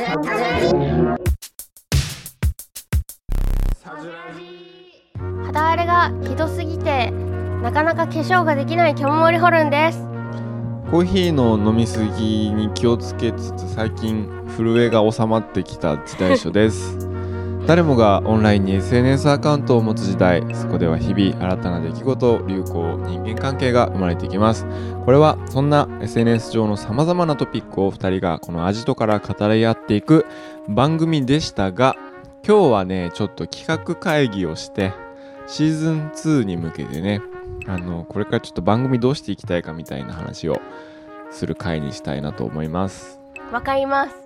[0.00, 0.16] 肌
[5.52, 7.10] 荒れがひどすぎて
[7.62, 9.98] なかなか化粧ができないキョンモリホルンです。
[10.90, 14.26] コーヒーの飲みすぎに気をつけつつ最近
[14.56, 17.09] 震えが収まってきた時代書です。
[17.70, 24.66] 誰もがオンラインに SNS アカウントを持つ時代そこでは日々新たな出来事流行人間関係が生まれていきます。
[25.04, 30.26] これはそんな SNS 上のさまざまなトピックを2人がこのアジトから語り合っていく
[30.66, 31.94] 番組でしたが
[32.44, 34.92] 今日はねちょっと企画会議をして
[35.46, 37.22] シーズン2に向けてね
[37.68, 40.60] あのこれからちょっと番組どうしていきたいかみたいな話を
[41.30, 43.20] する回にしたいなと思います。
[43.52, 44.16] わかります。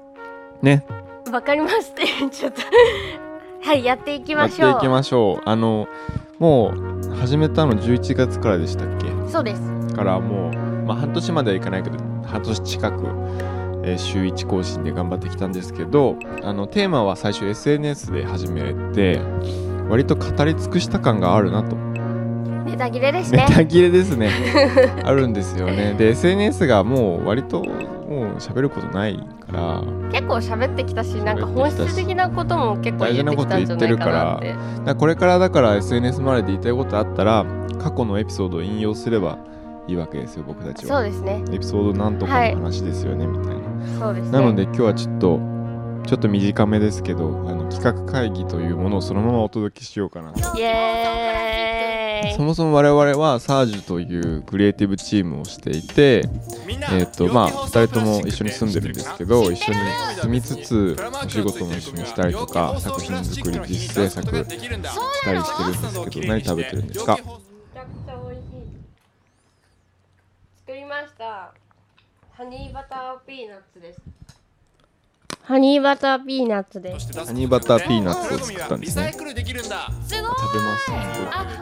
[0.63, 0.83] ね。
[1.31, 2.63] わかりますってちょっと
[3.65, 4.71] はいやっていきやましょう。
[4.71, 5.49] っていきましょう。
[5.49, 5.89] あの
[6.39, 6.73] も
[7.11, 9.07] う始めたの11月からでしたっけ？
[9.31, 9.95] そうです。
[9.95, 11.97] からもう、まあ、半年まではいかないけど
[12.27, 13.05] 半年近く、
[13.85, 19.21] えー週1更新で頑張ってきたんですけどあのテーマは最初 SNS で始めて
[19.89, 21.77] 割と語り尽くした感があるなと。
[22.67, 24.31] ネタ切れですネねタ切れですね。
[25.05, 25.95] あるんですよね。
[25.97, 27.63] で SNS がもう割と
[28.39, 29.83] 喋ることないから。
[30.13, 34.49] 結構喋ってきたしなんか喋本質的なことも結構言ってきたんじゃないかなって。
[34.49, 37.45] だからこれからだから SNS 周りで言いたいことあったら
[37.79, 39.39] 過去のエピソードを引用すれば
[39.87, 40.97] いいわけですよ僕たちは。
[40.97, 41.43] そうですね。
[41.53, 43.63] エピソードなんとかの話ですよね、みたいな。
[43.99, 44.31] そうですね。
[44.33, 45.55] なので今日はちょっと
[46.07, 51.54] ちょっと短めですけどあの企画会議というものをそのままお届けしようかなイエーイ
[52.37, 56.23] そもそも我々はサージュというクリエイティブチームをしていて
[56.93, 59.79] えっ、とまあ2人とも一緒に住んでるんですけど一緒に
[60.23, 67.17] 住みつつお仕事も一緒にしたりとか作品作り実制作したりしてるんですけど何食べてるんですか？
[67.17, 68.55] めちゃくちゃ美味しい。
[70.67, 71.53] 作りました。
[72.33, 74.01] ハニーバターピーナッツです
[75.43, 77.13] ハニーバターピーナッツです。
[77.13, 79.13] ハニーバターピーナッツを作ったんですね。
[79.13, 80.91] すごい食べます。
[80.91, 80.97] ね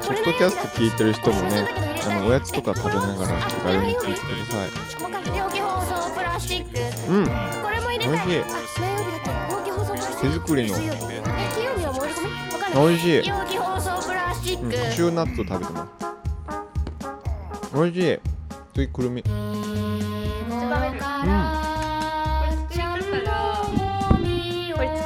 [0.07, 1.67] ポッドキャスト聞いてる人もね
[2.07, 4.71] あのおやつとか食べながら気軽に聞いてください。
[7.09, 7.27] うん。
[7.27, 8.45] これも入れた美味しい。
[10.23, 10.79] 手作りの。
[12.75, 13.17] 美味しい。
[13.17, 17.75] 容器包装プラスチッうんク、カシューナッツを食べてます。
[17.75, 18.19] 美味しい。
[18.75, 19.23] 次くるみ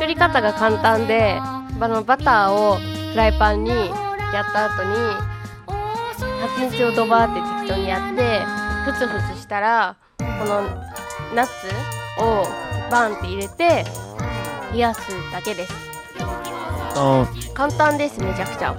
[0.07, 4.95] 作り方が簡単であのバターをフライパンにやった後に
[5.67, 8.45] 蜂蜜をドバーって適当にやって
[8.89, 10.63] ふつふつしたらこの
[11.35, 11.67] ナッツ
[12.23, 12.45] を
[12.89, 13.85] バンって入れて
[14.73, 15.01] 冷やす
[15.33, 15.73] だけです。
[16.95, 18.75] あ簡単ですめちゃくちゃ。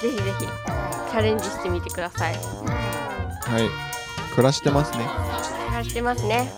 [0.00, 2.34] ぜひぜひチャレンジしてみてください。
[2.34, 3.68] ーはい。
[4.30, 5.04] 暮らしてますね。
[5.72, 6.48] やってますね。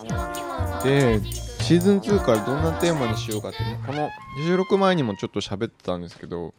[0.84, 4.08] でシーズン2からどんなテーマにしようかってこの
[4.46, 6.54] 収録前にもちょっと喋ってたんですけど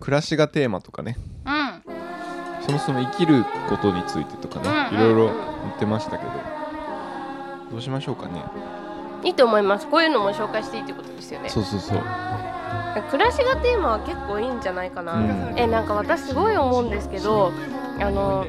[0.00, 1.18] 暮らしがテーマとかね。
[1.44, 2.64] うん。
[2.64, 4.98] そもそも生きることについてとかね、うん。
[4.98, 6.30] いろいろ言ってましたけど
[7.70, 8.42] どうしましょうかね。
[9.24, 9.86] いいと思います。
[9.86, 11.50] こういうのも紹介していいってことですよね。
[11.50, 12.02] そうそうそう。
[13.10, 15.52] 暮らしがテーマは結構いいんじゃないかな、うん。
[15.54, 17.52] えなんか私すごい思うんですけど
[18.00, 18.46] あの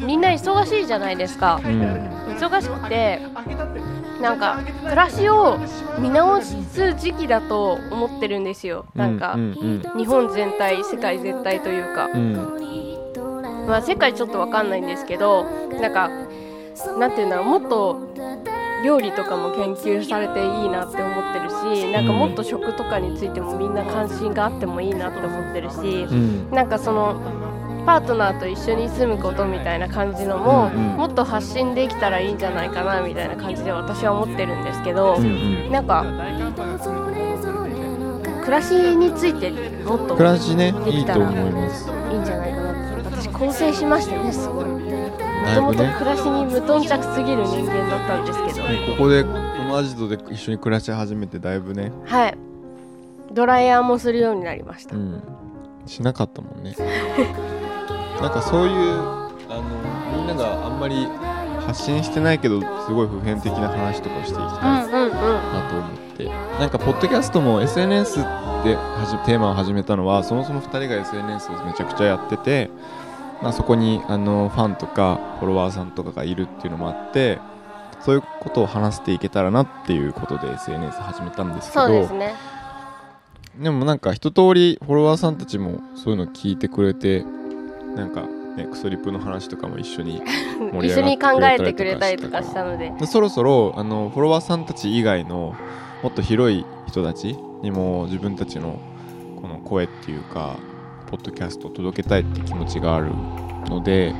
[0.00, 1.60] みんな忙しいじゃないですか。
[1.62, 3.20] うん忙しくて
[4.20, 5.58] なんか暮らしを
[5.98, 8.86] 見直す時期だと思ってるんですよ。
[8.94, 12.34] なんか、うんうん日本全体世界全体というか、うん。
[12.34, 15.44] うんまあ、世界ちょっとわかんないんですけど
[15.80, 16.10] なんか
[16.98, 18.10] なんていうんだろうもっと
[18.84, 26.50] 料理とかも研究されていいなって思ってるしなんかもっと食とかについてもみんな関心があってもいいなって思ってるしうん。
[26.50, 27.20] なんかその
[27.80, 30.96] パートナーと一緒に住むことみたいな感じのも、うんうん。
[30.96, 35.28] もっと発信できたらいいんじゃないかなみたいな感じで私は思ってるんですけど、うんう
[35.68, 35.72] ん。
[35.72, 36.04] なんか
[38.42, 39.50] 暮らしについて
[39.84, 43.10] もっと暮らしねいいと思いますいいんじゃないかなって。
[43.10, 44.64] 私構成しましたねすごい。
[44.64, 44.74] も
[45.54, 48.66] ともと暮らしに無頓着すぎる人間だったんですけど。
[48.92, 51.92] ここでこのアジトで一緒に暮らし始めてだいぶね。
[52.04, 52.38] はい。
[53.32, 55.22] ドライヤーもするようになりました、うん。
[55.86, 56.74] しなかったもんね
[58.20, 61.06] なんかそういうあのみんながあんまり
[61.66, 66.24] 発信してないけどすごい普遍的な話とかをしていきたいなと思って、
[66.58, 68.76] なんかポッドキャストも SNS で
[69.24, 72.70] テーマを始めたのはそもそも2人が SNS をめちゃくちゃやってて、
[73.42, 77.38] まあ、そこにあのファンとかフォロワーさんとかがいるっていうのもあって
[78.00, 81.86] そういうことを話していけたらなっていうことで SNS 始めたんですけど。
[81.86, 82.34] そうですね。
[83.58, 87.24] でもなんか一通りフォロワーさんたちもそういうの聞いてくれて
[87.96, 88.22] なんか
[88.56, 90.22] ね、クソリップの話とかも一緒に
[90.72, 92.92] 盛り一緒上に考えてくれたりとかしたので。
[92.98, 95.54] でそろそろあのフォロワーさんたち以外の
[96.02, 98.78] もっと広い人たちにも自分たちの
[99.40, 100.56] この声っていうか
[101.10, 103.12] ポッドキャストを届けたいって気持ちがある
[103.68, 104.14] ので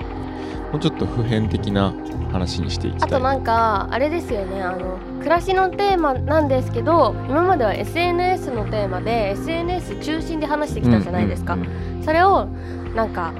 [0.72, 1.92] もうちょっと普遍的な
[2.30, 3.08] 話にしていきたい。
[3.08, 4.62] あとなんかあれですよね。
[4.62, 11.58] あの暮らしのテーマなんですけど今までは SNS のテーマで SNS 中心で話してきたじゃないですか、
[12.02, 12.46] それを
[12.94, 13.32] なんか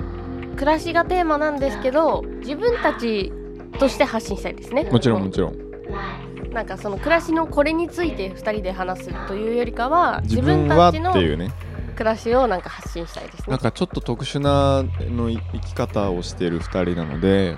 [0.61, 3.33] 暮らしがテーマなんですけど自分たち
[3.79, 4.85] として発信したいですね。
[4.85, 5.57] もちろんもちろん。
[6.53, 11.51] なんかその暮らしのこれについて2人で話すというよりかは自分はってたちのいうね。
[11.97, 13.45] 暮らしをなんか発信したいですね。
[13.49, 17.57] なんかちょっと特殊なの生き方をしている2人なので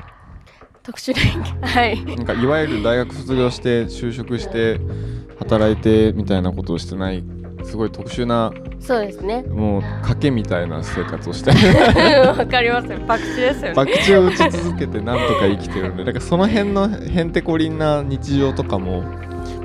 [0.84, 1.12] 特殊
[1.60, 2.04] なはい。
[2.04, 4.80] なんかいわゆる大学卒業して就職して
[5.40, 7.24] 働いてみたいなことをしてない
[7.64, 9.42] すごい特殊なそうですね。
[9.42, 11.50] もう賭けみたいな生活をして
[12.26, 12.98] わかりますよ。
[13.06, 13.74] 博打ですよね。
[13.74, 19.04] 博打を打ち続けてなんとか生きてるんで だからその辺のへんてこりんな日常とかも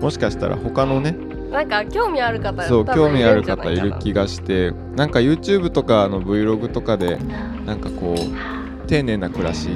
[0.01, 1.15] もしかしたら他のね
[1.51, 7.17] なんか興味ある方そう興味ある方いる気がしてなんか YouTube とかの Vlog とかで
[7.65, 9.69] なんかこう丁寧な暮らし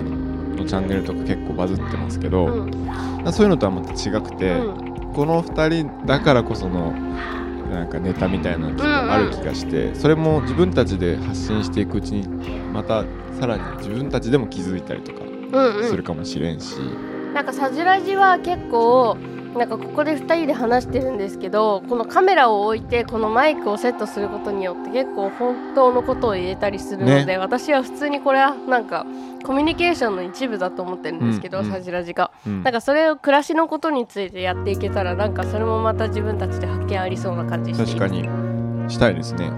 [0.55, 3.33] のチャンネルとか結構バズってますけど、うん。
[3.33, 5.13] そういうのとはまた違くて、うん。
[5.13, 6.93] この2人だからこその
[7.71, 12.27] なんかネタみたいなのがある気がして、それも自分たちで発信していくうちに
[12.73, 13.05] また
[13.39, 15.89] さらに自分たちでも気づいたりとかうんうん。
[15.89, 16.97] するかもしれんし、
[17.33, 19.17] なんかサジラジは結構
[19.57, 27.37] なんかここで2人で話してるんですけどこのカメラを置いてこのマイクをセットすることによって結構本当のことを言えたりするので、ね。
[27.37, 29.05] 私は普通にこれはなんか
[29.43, 31.71] コミュニケーションの一部だと思ってるんですけど、うんうん。
[31.71, 32.31] サジラジが。
[32.47, 32.63] うん。
[32.63, 37.77] なんかそれを暮らしのことについてやっていけたらなんかそれもまた自分たちで発見ありそうな感じし。
[37.77, 38.29] 確かに。
[38.89, 39.51] したいですね。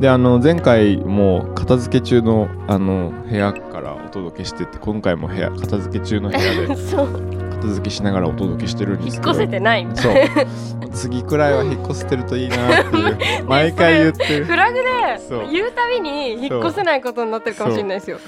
[0.00, 6.76] であの前回も片付け中のあの部屋からお届けしてて今回も部屋片付け中の部屋で
[7.60, 9.32] そう片付けしながらお届けしてるんですけど。
[9.32, 10.40] 引っ越せてないみたいそ
[10.86, 10.90] う。
[10.90, 13.44] 次くらいは引っ越せてるといいなっていう。
[13.46, 14.26] 毎回言って。
[14.26, 14.82] るなフラグで
[15.28, 15.50] そう。
[15.50, 18.18] 言うたびに引っ越せないことになってるかもしれないですよ。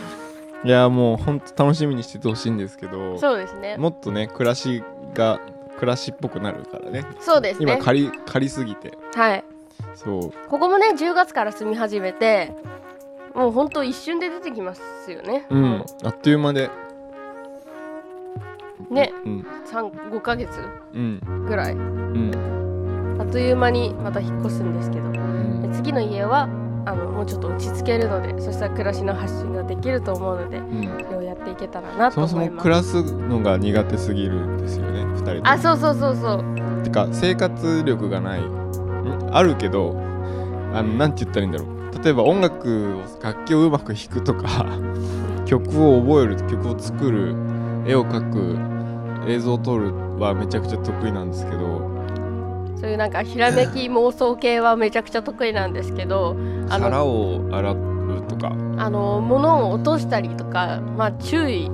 [0.62, 3.18] いやもうほんと楽しみにしててほしいんですけど。
[3.18, 3.76] そうですね。
[3.78, 4.82] もっとね暮らし
[5.14, 5.40] が
[5.78, 7.04] 暮らしっぽくなるからね。
[7.20, 7.72] そうですね。
[7.72, 8.92] 今借り借りすぎて。
[9.14, 9.44] はい。
[9.94, 10.32] そう。
[10.48, 12.52] ここもね10月から住み始めて
[13.34, 15.46] もうほんと一瞬で出てきますよね。
[15.48, 15.84] うん。
[16.02, 16.70] あっという間で
[18.90, 19.12] ね。
[19.24, 19.46] うん。
[19.66, 20.50] 35ヶ月
[20.94, 21.20] うん。
[21.46, 21.72] ぐらい。
[21.74, 23.16] うん。
[23.20, 25.04] あっという間にまた引っ越すんですけど。
[25.04, 25.62] うん。
[25.62, 26.48] で次の家は
[26.86, 31.04] あのもうちょっと落ち着けるのでそしたら暮らしの発信ができると思うのでうん。
[31.04, 32.92] それをやっていけたらなそもそもと思います。
[32.94, 36.82] 暮らすのが苦手すぎるんですよね2人あそうそうそうそう。
[36.82, 38.40] てか生活力がない。
[38.40, 39.30] ん？
[39.32, 39.94] あるけど
[40.72, 42.02] あのなんて言ったらいいんだろう。
[42.02, 44.64] 例えば音楽を楽器をうまく弾くとか
[45.44, 47.34] 曲を覚える曲を作る
[47.90, 51.90] 絵を描く映像を撮るはめちゃくちゃ得意なんですけど。
[52.76, 56.34] そういうなんかひらめき妄想系はめちゃくちゃ得意なんですけど
[56.70, 58.54] あの皿を洗うとか。
[58.78, 61.68] あの物を落としたりとかまあ注意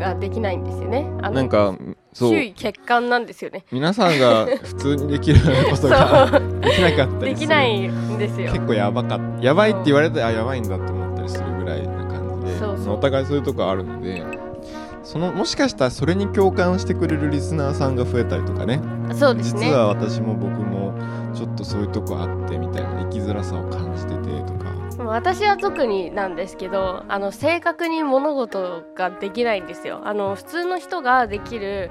[0.00, 1.06] ができないんですよね。
[1.20, 1.74] あのなんか
[2.12, 2.30] そう。
[2.30, 3.64] 注意欠陥なんですよね。
[3.70, 5.40] 皆さんが 普通にできる
[5.70, 7.46] ことができなかったでりする。
[7.46, 8.50] きないんですよ。
[8.52, 9.44] 結構やばかった。
[9.44, 12.58] やばいって言われてあやばいんだと思ったりするぐらいな感じで。
[12.58, 12.94] そうそう。
[12.94, 14.24] お互いそういうとこあるので
[15.02, 18.80] そのもしかしたらそれに共感してくれるリスナーさんが増えたりとかね。
[19.14, 19.66] そうですね。
[19.66, 20.94] 実は私も僕も
[21.34, 24.72] ちょっとそういうとこあってみたいな生きづらさを感じててとか。
[25.04, 30.00] 私は特になんですけどあの正確に物事ができないんですよ。
[30.04, 31.90] あの普通の人ができる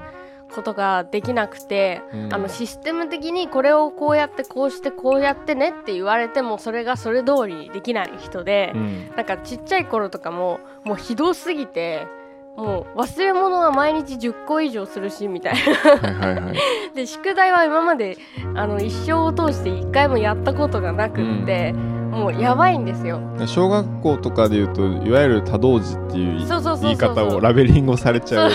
[0.54, 2.34] ことができなくて、うん。
[2.34, 9.10] あのシステム的にこれをこうやってこうしてこうやってねって言われてもそれがそれ通りにできない人で、うん。
[9.16, 12.06] なんかちっちゃい頃とかももうひどすぎて
[12.56, 15.60] もう忘れ物は毎日10個以上するしみたいな。
[15.60, 16.56] はいはいはい。
[16.94, 18.18] で宿題は今まで
[18.54, 21.74] あの一生を通して1回もやったことがなくって、
[22.12, 23.20] もうやばいんですよ。
[23.46, 28.50] 小学校とかでいうといわゆる多動児っていう言い方をラベリングをされちゃう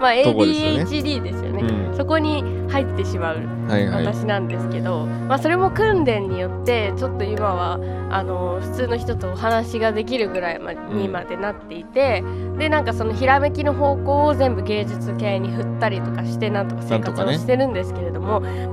[0.00, 0.82] まあとこですよね。
[0.82, 1.62] ADHD ですよね。
[1.62, 1.96] うん。
[1.96, 4.06] そこに入ってしまうはいはい。
[4.06, 7.78] 私なんですけど、まあ、それも訓練によってちょっと今は
[8.10, 12.24] あの普通の人とお話ができるぐらいまにまでなっていて、
[12.58, 18.19] でなんかそのひらめきの方向を全部芸術系に振ったりとかしてなんとか生活をしてるんですけれども、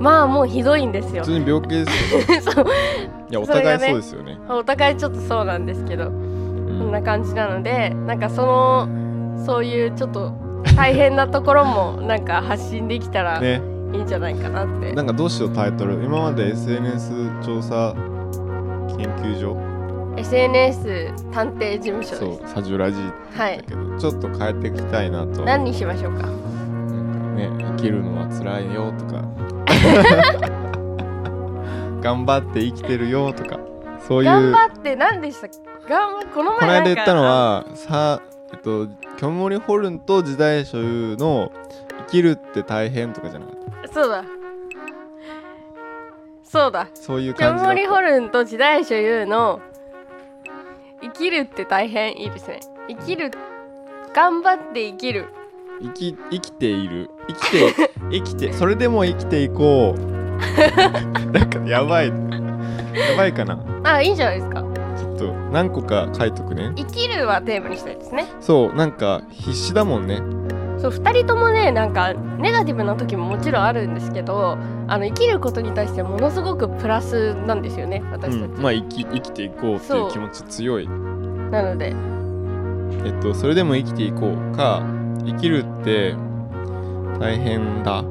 [0.00, 1.22] まあもうひどいんですよ。
[1.24, 1.32] 普。
[1.32, 2.40] 通に病気ですよね。
[2.42, 2.66] そう。
[3.30, 4.38] いやお互いそうですよね。
[4.48, 6.88] お互いちょっとそうなんですけどこうん。
[6.88, 8.88] んな感じなのでなんかその
[9.44, 10.32] そういうちょっと
[10.76, 13.60] 大変なところもなんか発信できたらね。
[13.90, 14.92] いいんじゃないかなって。
[14.92, 15.94] なんかどうしようタイトル。
[16.04, 17.10] 今まで SNS
[17.42, 17.94] 調査
[18.98, 19.56] 研究所
[20.18, 22.42] ？SNS 探偵事務所そです。
[22.44, 22.98] うサジュラジ
[23.34, 25.42] はいだけど、ちょっと変えていきたいなと。
[25.42, 26.28] 何にしましょうか？
[27.38, 29.22] ね生きるのは辛いよとか。
[32.02, 33.58] 頑張って生きてるよとか。
[34.06, 34.30] そういう。
[34.30, 35.56] 頑張って何でしたっけ？
[35.88, 36.88] 頑張このこの前なんか。
[36.90, 38.20] 間言ったのはさ
[38.52, 41.50] えっとキョンモリホルンと時代所有の
[42.06, 43.56] 生きるって大変とかじゃなかっ
[43.88, 43.92] た？
[43.92, 44.24] そうだ。
[46.44, 46.88] そうだ。
[46.94, 47.66] そういうキョン感じだった。
[47.66, 49.60] モリホルンと時代所有の
[51.02, 52.18] 生きるって大変？
[52.20, 52.60] いいですね。
[52.88, 53.30] 生きる
[54.14, 55.26] 頑張って生きる
[55.80, 57.10] 生き生きている。
[57.28, 60.18] 生きて 生きてそれでも生きていこう。
[61.32, 62.08] なんかやばい。
[62.08, 62.14] や
[63.16, 63.58] ばいかな。
[63.84, 64.64] あいいんじゃないですか。
[64.96, 66.72] ちょっと何個か書いとくね。
[66.76, 68.26] 生きるはテーマにしたいですね。
[68.40, 70.20] そうなんか必死だもんね。
[70.78, 74.56] そう2人ともねなんかネガティブな時ももちろんあるんですけど
[74.86, 80.10] あの生きることに対してものすごくプラスなんですよねう私たち、ん、まあ生き生きていこうっていう。
[80.10, 80.88] 気持ち強い。
[80.88, 81.94] なので。
[83.04, 84.82] えっとそれでも生きていこうか
[85.24, 86.14] 生きるって
[87.18, 88.02] 大変だ。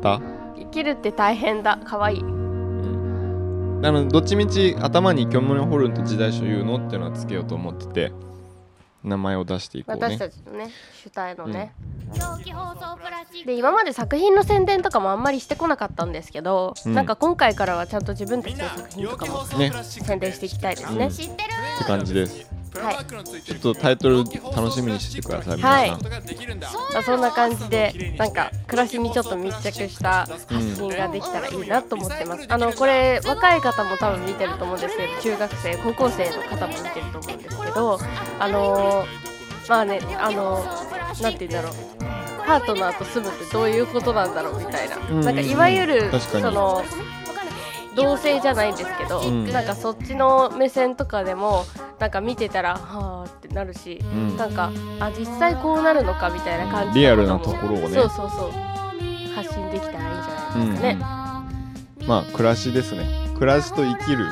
[0.00, 0.20] だ。
[0.56, 1.78] 生きるって大変だ。
[1.78, 2.20] かわいい。
[2.20, 3.80] うん。
[3.80, 8.12] なのでどっちみち頭にキョンモリホルンと時代所有のっていうのはつけようと思ってて
[9.02, 10.70] 名前を出していこう私ねたちのね
[11.02, 11.74] 主体のね、
[13.44, 16.94] で今まで作品の宣伝とかもあんまりしてこなかったんですけど、うん。
[16.94, 21.10] なんか今回からはちゃんと自分たちの作品とかもね宣伝していきたいですね、っ
[21.78, 23.42] て感じですはい。
[23.42, 25.90] ちょっとタイトル楽しみにしてください皆さん、はい
[26.92, 37.98] まあそんな感じでなんか暮らしにちょっと密着した発信ができたらいいなと思ってます、あのこれ若い方も多分見てると思うんですけど中学生高校生の方も見てると思うんですけど
[38.38, 39.06] あのー
[39.68, 41.72] まあねあのーなんて言うんだろう。
[42.44, 45.24] パートナーと住むってどういうことなんだろうみたいな、うんうんうん。
[45.24, 46.42] なんかいわゆる確かに。
[46.42, 46.82] その
[47.94, 49.46] 同性じゃないんですけど、ん。
[49.52, 51.64] なんかそっちの目線とかでも
[51.98, 54.36] なんか見てたらはあってなるし、ん。
[54.36, 54.70] なんか
[55.00, 57.90] あ実際こうなるのかみたいな感じリアルなところをね。
[57.90, 58.50] そうそうそう。
[59.34, 60.94] 発信できたらいいんじゃないですかね、
[62.06, 63.06] まあ暮らしですね。
[63.38, 64.26] 暮らしと生きる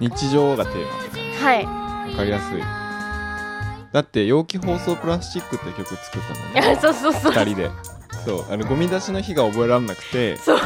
[0.00, 1.60] 日常がテーマって感はい。
[2.10, 2.60] じわかりやすい。
[3.92, 6.72] だって容器包装プラスチックって曲作ったもんいね。
[6.74, 7.32] や そうそうそう。
[7.32, 7.70] 2人で。
[8.24, 8.44] そう。
[8.52, 10.36] あのゴミ出しの日が覚えられなくて。
[10.36, 10.58] そう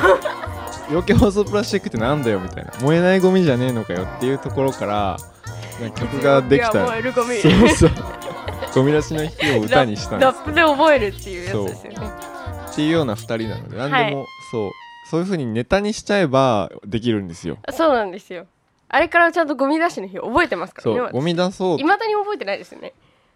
[0.90, 2.72] 容器包装プラスチックってなんだよみたいな。
[2.80, 5.16] 燃えないゴミじゃねえのかよっていうところから
[5.96, 6.84] 曲ができた。
[6.86, 7.36] 燃えるゴミ。
[7.36, 7.90] そうそう。
[8.74, 10.32] ゴミ出しの日を歌にしたんです。
[10.32, 11.98] ラップで覚えるっていうやつですよね。
[12.70, 14.70] っていうような2人なので何でも、そう。
[15.10, 17.58] そういう風にネタにしちゃえばできるんですよ。
[17.70, 18.46] そうなんですよ。
[18.88, 21.80] あれからちゃんとゴミ出しの日覚えてますからねそうゴミ出そう。
[21.80, 22.92] いまだに覚えてないですよね。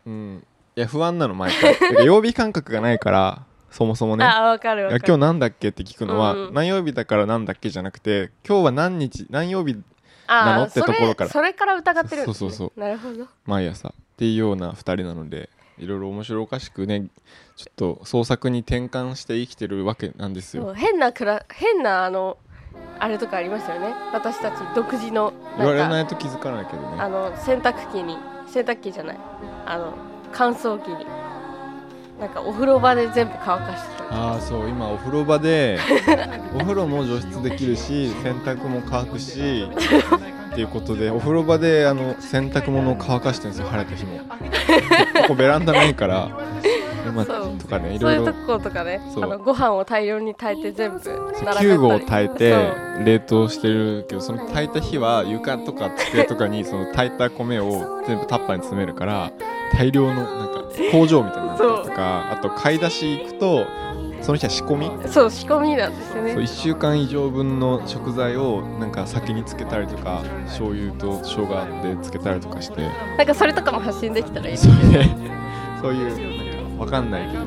[0.06, 0.46] うん。
[0.76, 2.06] いや不安なの毎回。
[2.06, 4.24] 曜日感覚がないからそもそもね。
[4.24, 5.02] あわかるいわかる。
[5.02, 6.54] や今日なんだっけって聞くのは、うん。
[6.54, 9.76] 何曜日だからなんだっけじゃなくて今日は何日何曜日
[10.28, 11.30] なのってところから。
[11.30, 12.24] それから疑ってる。
[12.24, 13.26] そうそうそなるほど。
[13.46, 13.88] 毎朝。
[13.88, 15.48] っていうような2人なので
[15.78, 17.08] いろいろ面白おかしくね
[17.56, 20.74] ちょっと創作に転換して生きてるわけなんですよ。
[20.74, 22.38] 変なくら変なあの
[22.98, 23.94] あれとかありますよね。
[24.12, 27.00] 私たち独自の言われないと気づかないけどね。
[27.00, 29.18] あの洗濯機に洗濯機じゃない。
[29.66, 29.94] あの
[30.32, 31.06] 乾燥機に
[32.22, 34.14] なんかお風呂場で全部乾かしてた。
[34.14, 34.68] ああそう。
[34.68, 35.76] 今お風呂場で
[36.54, 39.66] お風呂も除湿できるし洗濯も乾くし
[40.52, 44.18] っていうことでお風呂場であの洗濯物を乾かしてるんですよ晴れた日も。
[45.22, 46.28] ここベランダないから
[47.58, 51.68] とかねいそういうとろいろことかねあのご飯を大量に炊いて全部並べたり。
[51.70, 52.54] 9合炊いて
[53.04, 59.32] 冷凍してるけどその炊いた日は床とか机とかにその炊いた米を全部タッパーに詰めるから
[59.72, 63.66] 大量のなんか工場みたいになったりとかあと買い出し行くと
[64.20, 65.08] その日は仕込み？
[65.08, 71.46] そう仕込みなんですよそうね1週間以上分の食材をなんか先につけたりとか醤油と生姜
[71.82, 72.82] でつけたりとかして。
[73.18, 75.16] なんかそれとかも発信できたらいいですね。
[75.80, 77.44] そういうなんかわかんないけど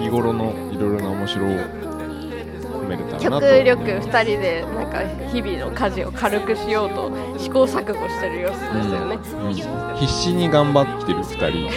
[0.00, 3.46] 日頃のいろいろな面白を込めれたらなと。
[3.46, 4.98] 極力2人でなんか
[5.32, 9.54] 日々の家事を軽くしようと試行錯誤してる様子ですよね、うん。
[9.96, 11.70] 必死に頑張ってる2人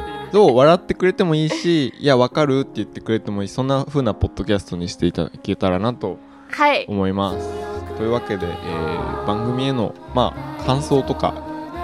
[0.32, 6.18] と笑ってくれてもいいしいやわかるって言ってくれてもいいそんな風なポッドキャストにしていただけたらなと
[6.50, 6.84] はい。
[6.88, 7.70] 思います。
[7.96, 11.34] というわけで、えー番組へのまあ感想とか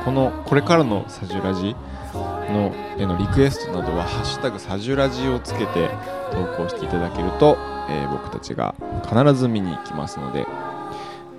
[0.04, 1.76] このこれからのサジュラジ
[2.14, 5.90] のへのリクエストなどは「ハッシュタグサジュラジ」をつけて
[6.32, 7.56] 投稿していただけると、
[7.90, 8.74] えー僕たちが
[9.08, 10.46] 必ず見に行きますので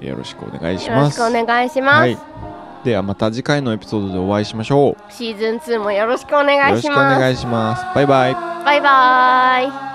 [0.02, 2.18] えーよろしくお願いしよろしますくお願いします、はい、
[2.84, 5.12] ではまた次回のエピソードでお会いしましょう。
[5.12, 7.00] シーズン2もよろしくお願よろいします。
[7.14, 7.86] しくお願いします。
[7.96, 8.34] バイバイ。
[8.34, 9.87] バイバーイ